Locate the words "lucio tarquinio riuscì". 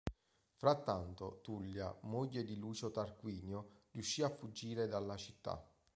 2.57-4.23